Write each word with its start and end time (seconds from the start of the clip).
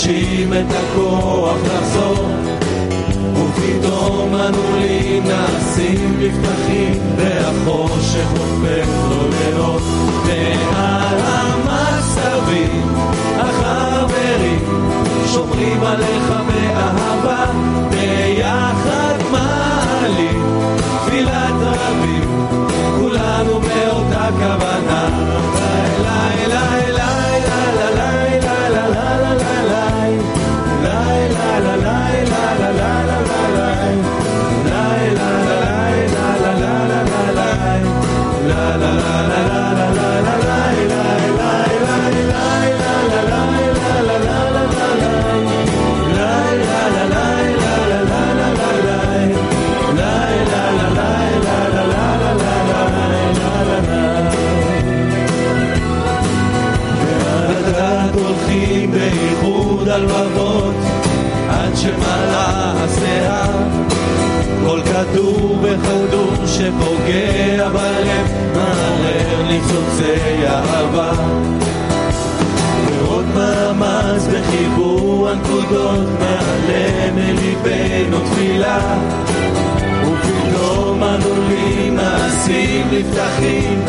ודורשים 0.00 0.52
את 0.52 0.66
הכוח 0.70 1.56
לחזור. 1.64 2.26
ופתאום 3.34 4.34
אנו 4.34 4.76
לי 4.78 5.20
נעשים 5.20 6.18
מבטחים, 6.18 7.00
והחושך 7.16 8.30
הופך 8.30 8.88
לו 9.10 9.28
לאות. 9.28 9.82
ועל 10.26 11.18
המצבים 11.24 12.94
החברים 13.38 14.64
שומרים 15.26 15.80
עליך 15.82 16.32
באהבה, 16.46 17.44
הלבבות 59.91 60.75
עד 61.49 61.75
שמלאה 61.75 62.73
השיער 62.83 63.51
כל 64.65 64.79
כדור 64.85 65.59
וכדור 65.61 66.33
שפוגע 66.45 67.69
בלב 67.69 68.27
מערער 68.55 69.43
ניצוצי 69.47 70.47
אהבה. 70.47 71.11
ועוד 72.85 73.25
מאמץ 73.35 74.27
בחיבור 74.27 75.29
הנקודות 75.29 76.07
מעלה 76.19 77.11
מליבנו 77.15 78.19
תפילה. 78.19 78.79
ופתאום 80.01 81.03
אנו 81.03 81.35
מעשים 81.91 82.87
נפתחים 82.91 83.85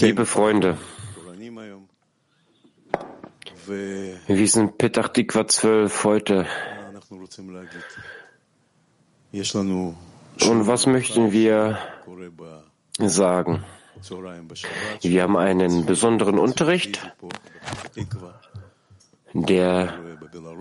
Liebe 0.00 0.26
Freunde, 0.26 0.78
wir 4.28 4.48
sind 4.48 4.78
Petach 4.78 5.08
Dikwa 5.08 5.48
12 5.48 6.04
heute. 6.04 6.46
Und 9.32 10.66
was 10.66 10.86
möchten 10.86 11.32
wir 11.32 11.78
sagen? 13.00 13.64
Wir 15.02 15.22
haben 15.22 15.36
einen 15.36 15.84
besonderen 15.84 16.38
Unterricht, 16.38 17.12
der 19.34 19.98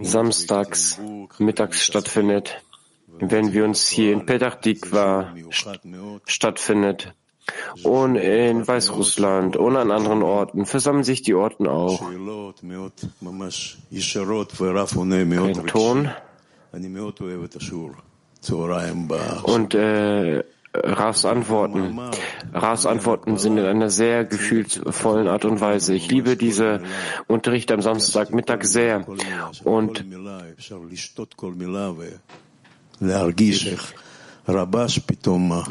samstags 0.01 0.99
mittags 1.37 1.83
stattfindet 1.83 2.64
wenn 3.19 3.53
wir 3.53 3.65
uns 3.65 3.87
hier 3.87 4.13
in 4.13 4.25
Petach 4.25 4.55
Dikwa 4.55 5.33
stattfindet 6.25 7.13
und 7.83 8.15
in 8.15 8.67
Weißrussland 8.67 9.55
und 9.57 9.75
an 9.77 9.91
anderen 9.91 10.23
Orten 10.23 10.65
versammeln 10.65 11.03
sich 11.03 11.21
die 11.21 11.35
Orten 11.35 11.67
auch. 11.67 12.01
Ein 15.59 15.67
Ton. 15.67 16.09
Und 19.43 19.73
äh, 19.75 20.43
Rafs 20.73 21.25
Antworten. 21.25 21.99
Rafs 22.53 22.85
Antworten 22.85 23.37
sind 23.37 23.57
in 23.57 23.65
einer 23.65 23.89
sehr 23.89 24.25
gefühlsvollen 24.25 25.27
Art 25.27 25.45
und 25.45 25.61
Weise. 25.61 25.93
Ich 25.93 26.09
liebe 26.09 26.35
diese 26.35 26.81
Unterricht 27.27 27.71
am 27.71 27.81
Samstagmittag 27.81 28.63
sehr. 28.63 29.05
Und 29.63 30.03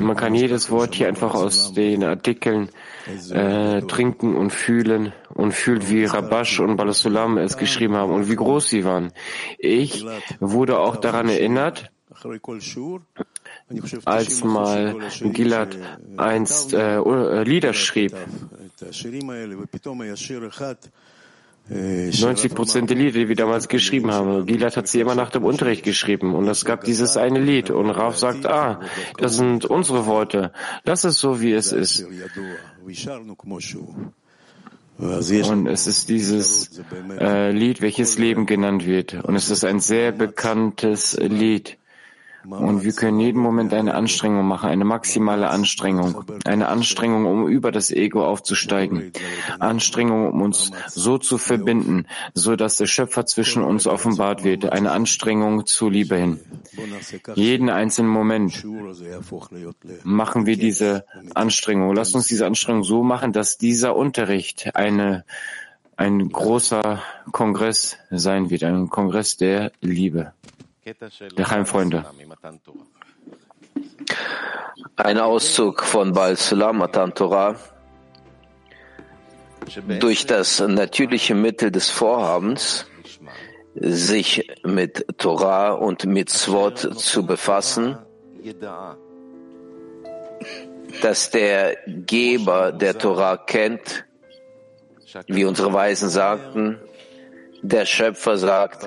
man 0.00 0.16
kann 0.16 0.34
jedes 0.34 0.70
Wort 0.70 0.96
hier 0.96 1.06
einfach 1.06 1.34
aus 1.34 1.72
den 1.74 2.02
Artikeln 2.02 2.70
äh, 3.30 3.80
trinken 3.82 4.34
und 4.34 4.50
fühlen 4.50 5.12
und 5.32 5.52
fühlt, 5.52 5.90
wie 5.90 6.04
Rabash 6.04 6.58
und 6.58 6.76
Balasulam 6.76 7.38
es 7.38 7.56
geschrieben 7.56 7.94
haben 7.94 8.12
und 8.12 8.28
wie 8.28 8.34
groß 8.34 8.68
sie 8.68 8.84
waren. 8.84 9.12
Ich 9.58 10.04
wurde 10.40 10.80
auch 10.80 10.96
daran 10.96 11.28
erinnert, 11.28 11.92
als 14.04 14.44
mal 14.44 14.96
Gilad 15.20 15.78
einst 16.16 16.74
äh, 16.74 17.44
Lieder 17.44 17.74
schrieb. 17.74 18.14
90 21.68 22.54
Prozent 22.54 22.90
der 22.90 22.96
Lieder, 22.98 23.20
die 23.20 23.28
wir 23.28 23.36
damals 23.36 23.68
geschrieben 23.68 24.12
haben. 24.12 24.44
Gilad 24.44 24.76
hat 24.76 24.86
sie 24.86 25.00
immer 25.00 25.14
nach 25.14 25.30
dem 25.30 25.44
Unterricht 25.44 25.82
geschrieben 25.82 26.34
und 26.34 26.46
es 26.46 26.66
gab 26.66 26.84
dieses 26.84 27.16
eine 27.16 27.40
Lied 27.40 27.70
und 27.70 27.88
Raf 27.88 28.18
sagt, 28.18 28.44
ah, 28.46 28.80
das 29.16 29.36
sind 29.36 29.64
unsere 29.64 30.04
Worte. 30.04 30.52
Das 30.84 31.04
ist 31.06 31.18
so, 31.18 31.40
wie 31.40 31.52
es 31.52 31.72
ist. 31.72 32.06
Und 34.96 35.66
es 35.66 35.86
ist 35.86 36.08
dieses 36.08 36.82
äh, 37.18 37.50
Lied, 37.50 37.80
welches 37.80 38.18
Leben 38.18 38.44
genannt 38.46 38.84
wird. 38.86 39.14
Und 39.24 39.34
es 39.34 39.50
ist 39.50 39.64
ein 39.64 39.80
sehr 39.80 40.12
bekanntes 40.12 41.16
Lied. 41.18 41.78
Und 42.48 42.84
wir 42.84 42.92
können 42.92 43.20
jeden 43.20 43.40
Moment 43.40 43.72
eine 43.72 43.94
Anstrengung 43.94 44.46
machen, 44.46 44.68
eine 44.68 44.84
maximale 44.84 45.48
Anstrengung, 45.48 46.24
eine 46.44 46.68
Anstrengung, 46.68 47.26
um 47.26 47.48
über 47.48 47.72
das 47.72 47.90
Ego 47.90 48.24
aufzusteigen, 48.24 49.12
Anstrengung, 49.58 50.28
um 50.32 50.42
uns 50.42 50.70
so 50.88 51.18
zu 51.18 51.38
verbinden, 51.38 52.06
so 52.34 52.56
dass 52.56 52.76
der 52.76 52.86
Schöpfer 52.86 53.26
zwischen 53.26 53.62
uns 53.62 53.86
offenbart 53.86 54.44
wird, 54.44 54.70
eine 54.70 54.92
Anstrengung 54.92 55.66
zur 55.66 55.90
Liebe 55.90 56.16
hin. 56.16 56.40
Jeden 57.34 57.70
einzelnen 57.70 58.10
Moment 58.10 58.64
machen 60.04 60.46
wir 60.46 60.56
diese 60.56 61.04
Anstrengung. 61.34 61.94
Lass 61.94 62.14
uns 62.14 62.26
diese 62.26 62.46
Anstrengung 62.46 62.84
so 62.84 63.02
machen, 63.02 63.32
dass 63.32 63.58
dieser 63.58 63.96
Unterricht 63.96 64.74
eine 64.74 65.24
ein 65.96 66.28
großer 66.28 67.02
Kongress 67.30 67.96
sein 68.10 68.50
wird, 68.50 68.64
ein 68.64 68.88
Kongress 68.88 69.36
der 69.36 69.72
Liebe. 69.80 70.32
Freunde. 71.64 72.04
Ein 74.96 75.18
Auszug 75.18 75.82
von 75.82 76.12
Baal 76.12 76.36
Sulam 76.36 76.78
Matan 76.78 77.14
Torah. 77.14 77.56
Durch 79.98 80.26
das 80.26 80.60
natürliche 80.60 81.34
Mittel 81.34 81.70
des 81.70 81.88
Vorhabens, 81.88 82.86
sich 83.74 84.46
mit 84.62 85.06
Torah 85.18 85.72
und 85.72 86.04
Mitzvot 86.04 86.78
zu 86.78 87.24
befassen, 87.24 87.98
dass 91.02 91.30
der 91.30 91.78
Geber 91.86 92.72
der 92.72 92.98
Torah 92.98 93.38
kennt, 93.38 94.04
wie 95.28 95.44
unsere 95.44 95.72
Weisen 95.72 96.10
sagten, 96.10 96.78
der 97.62 97.86
Schöpfer 97.86 98.36
sagt, 98.36 98.86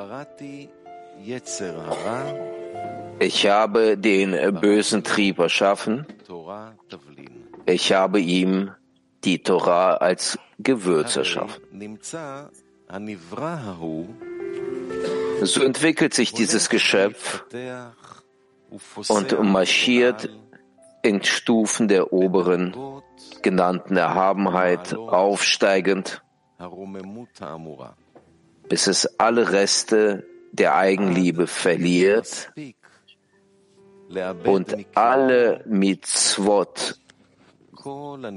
ich 3.19 3.47
habe 3.47 3.97
den 3.97 4.59
bösen 4.59 5.03
Trieb 5.03 5.39
erschaffen, 5.39 6.05
ich 7.65 7.93
habe 7.93 8.19
ihm 8.19 8.71
die 9.23 9.39
Torah 9.39 9.95
als 9.95 10.39
Gewürz 10.59 11.15
erschaffen. 11.15 11.99
So 15.41 15.63
entwickelt 15.63 16.13
sich 16.13 16.33
dieses 16.33 16.69
Geschöpf 16.69 17.43
und 19.07 19.43
marschiert 19.43 20.29
in 21.03 21.23
Stufen 21.23 21.87
der 21.87 22.11
oberen 22.11 22.75
genannten 23.41 23.97
Erhabenheit 23.97 24.93
aufsteigend, 24.95 26.21
bis 28.69 28.87
es 28.87 29.19
alle 29.19 29.51
Reste 29.51 30.25
der 30.57 30.75
Eigenliebe 30.75 31.47
verliert 31.47 32.51
und 34.45 34.75
alle 34.95 35.63
Mitzvot 35.67 36.99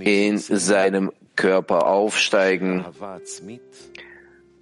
in 0.00 0.38
seinem 0.38 1.12
Körper 1.37 1.87
aufsteigen 1.87 2.84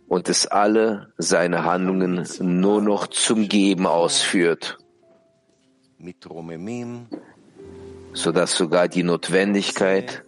und 0.06 0.28
es 0.28 0.46
alle 0.46 1.12
seine 1.18 1.64
Handlungen 1.64 2.26
nur 2.40 2.80
noch 2.80 3.08
zum 3.08 3.48
Geben 3.48 3.86
ausführt, 3.86 4.78
sodass 8.12 8.56
sogar 8.56 8.88
die 8.88 9.02
Notwendigkeit, 9.02 10.22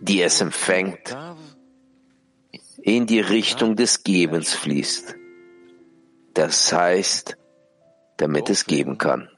die 0.00 0.22
es 0.22 0.40
empfängt, 0.40 1.16
in 2.82 3.06
die 3.06 3.20
Richtung 3.20 3.76
des 3.76 4.02
Gebens 4.02 4.54
fließt 4.54 5.19
Das 6.33 6.73
heißt, 6.73 7.37
damit 8.17 8.49
es 8.49 8.65
geben 8.65 8.97
kann. 8.97 9.29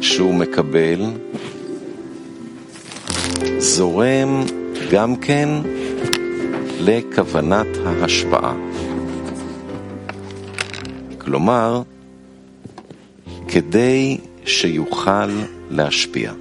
שהוא 0.00 0.34
מקבל 0.34 1.00
זורם 3.58 4.44
גם 4.92 5.16
כן 5.16 5.48
לכוונת 6.80 7.66
ההשפעה. 7.86 8.54
כלומר, 11.18 11.82
כדי 13.48 14.18
שיוכל 14.44 15.30
להשפיע. 15.70 16.32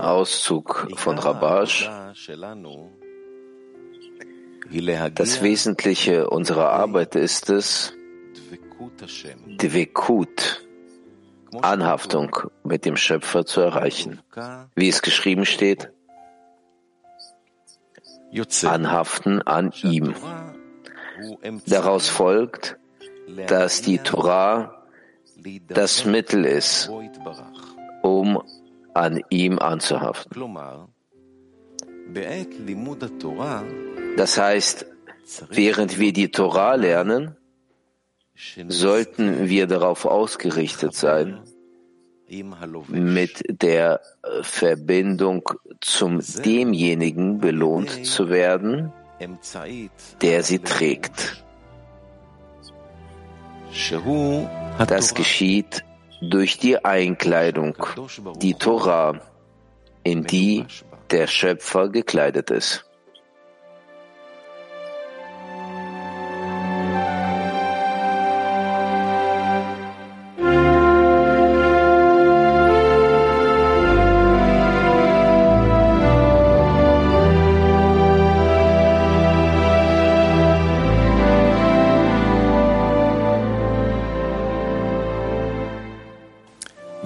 Auszug 0.00 0.88
von 0.96 1.16
Rabash. 1.16 1.88
Das 5.14 5.42
Wesentliche 5.42 6.28
unserer 6.28 6.70
Arbeit 6.70 7.14
ist 7.14 7.50
es, 7.50 7.92
Dvekut, 9.62 10.66
Anhaftung 11.62 12.36
mit 12.64 12.84
dem 12.84 12.96
Schöpfer 12.96 13.46
zu 13.46 13.60
erreichen. 13.60 14.20
Wie 14.74 14.88
es 14.88 15.02
geschrieben 15.02 15.46
steht, 15.46 15.92
anhaften 18.64 19.40
an 19.40 19.72
ihm. 19.84 20.16
Daraus 21.68 22.08
folgt, 22.08 22.76
dass 23.46 23.82
die 23.82 23.98
Torah 23.98 24.83
das 25.68 26.04
Mittel 26.04 26.44
ist, 26.44 26.90
um 28.02 28.42
an 28.94 29.20
ihm 29.30 29.58
anzuhaften. 29.58 30.42
Das 34.16 34.38
heißt, 34.38 34.86
während 35.50 35.98
wir 35.98 36.12
die 36.12 36.30
Torah 36.30 36.74
lernen, 36.74 37.36
sollten 38.68 39.48
wir 39.48 39.66
darauf 39.66 40.04
ausgerichtet 40.06 40.94
sein, 40.94 41.40
mit 42.88 43.42
der 43.48 44.00
Verbindung 44.42 45.48
zum 45.80 46.20
demjenigen 46.44 47.38
belohnt 47.38 48.06
zu 48.06 48.28
werden, 48.28 48.92
der 50.20 50.42
sie 50.42 50.58
trägt. 50.58 51.44
Das 54.78 55.14
geschieht 55.14 55.84
durch 56.20 56.58
die 56.58 56.84
Einkleidung, 56.84 57.76
die 58.36 58.54
Torah, 58.54 59.20
in 60.02 60.24
die 60.24 60.66
der 61.10 61.26
Schöpfer 61.26 61.88
gekleidet 61.88 62.50
ist. 62.50 62.84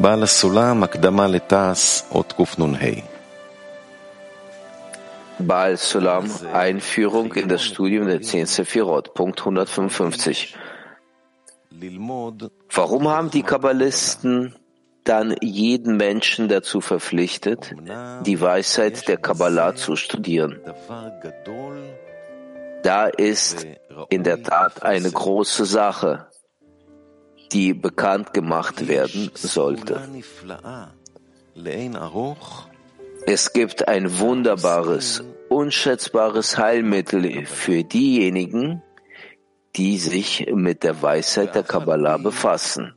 בעל 0.08 0.24
הסולם, 0.24 0.84
הקדמה 0.84 1.28
לתעש, 1.28 2.02
אות 2.12 2.34
קנ"ה. 2.34 3.14
Baal 5.40 5.78
Sulam, 5.78 6.30
Einführung 6.54 7.34
in 7.34 7.50
das 7.50 7.64
Studium 7.64 8.08
der 8.08 8.22
10 8.22 8.46
Sephirot, 8.46 9.14
Punkt 9.14 9.40
155. 9.40 10.56
Warum 12.72 13.10
haben 13.10 13.32
die 13.32 13.44
Kabbalisten 13.44 14.56
dann 15.04 15.36
jeden 15.42 15.98
Menschen 15.98 16.48
dazu 16.48 16.82
verpflichtet, 16.82 17.74
die 18.26 18.40
Weisheit 18.40 19.08
der 19.08 19.18
Kabbalah 19.18 19.76
zu 19.76 19.96
studieren? 19.96 20.62
Da 22.84 23.08
ist 23.08 23.66
in 24.10 24.24
der 24.24 24.44
Tat 24.44 24.84
eine 24.84 25.12
große 25.12 25.66
Sache, 25.66 26.27
die 27.53 27.75
bekannt 27.75 28.33
gemacht 28.33 28.89
werden 28.89 29.31
sollte. 29.35 30.01
Es 33.27 33.53
gibt 33.53 33.89
ein 33.89 34.19
wunderbares, 34.19 35.25
unschätzbares 35.49 36.57
Heilmittel 36.57 37.47
für 37.47 37.85
diejenigen, 37.85 38.83
die 39.77 39.99
sich 39.99 40.47
mit 40.53 40.83
der 40.83 41.03
Weisheit 41.03 41.55
der 41.55 41.63
Kabbalah 41.63 42.17
befassen. 42.17 42.95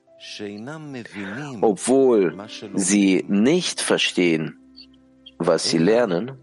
Obwohl 1.62 2.38
sie 2.76 3.26
nicht 3.28 3.82
verstehen, 3.82 4.58
was 5.38 5.70
sie 5.70 5.80
lernen, 5.80 6.38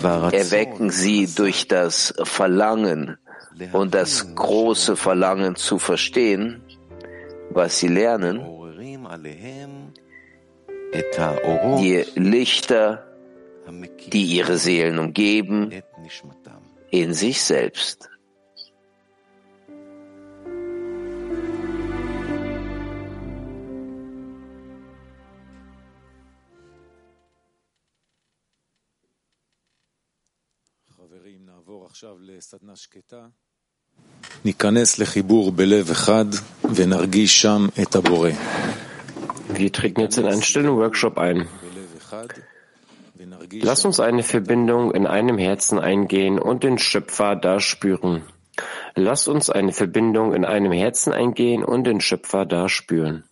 erwecken 0.00 0.90
sie 0.90 1.26
durch 1.26 1.68
das 1.68 2.14
Verlangen 2.22 3.18
und 3.72 3.94
das 3.94 4.34
große 4.34 4.96
Verlangen 4.96 5.56
zu 5.56 5.78
verstehen, 5.78 6.62
was 7.50 7.78
sie 7.78 7.88
lernen, 7.88 8.40
die 11.78 12.04
Lichter, 12.14 13.06
die 14.06 14.24
ihre 14.24 14.58
Seelen 14.58 14.98
umgeben, 14.98 15.70
in 16.90 17.14
sich 17.14 17.42
selbst. 17.42 18.11
Wir 39.48 39.72
treten 39.72 40.00
jetzt 40.00 40.16
in 40.16 40.26
einen 40.26 40.42
stillen 40.42 40.76
Workshop 40.76 41.18
ein. 41.18 41.48
Lass 43.60 43.84
uns 43.84 44.00
eine 44.00 44.22
Verbindung 44.22 44.92
in 44.92 45.06
einem 45.06 45.38
Herzen 45.38 45.78
eingehen 45.78 46.38
und 46.38 46.64
den 46.64 46.78
Schöpfer 46.78 47.36
da 47.36 47.60
spüren. 47.60 48.24
Lass 48.94 49.28
uns 49.28 49.50
eine 49.50 49.72
Verbindung 49.72 50.34
in 50.34 50.44
einem 50.44 50.72
Herzen 50.72 51.12
eingehen 51.12 51.64
und 51.64 51.84
den 51.84 52.00
Schöpfer 52.00 52.46
da 52.46 52.68
spüren. 52.68 53.24